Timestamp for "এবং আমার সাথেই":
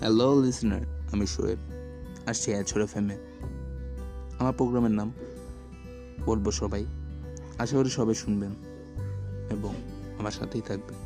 9.50-10.60